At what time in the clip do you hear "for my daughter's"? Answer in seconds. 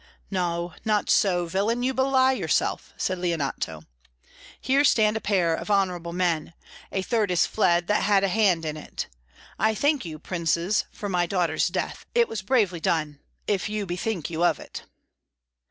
10.91-11.67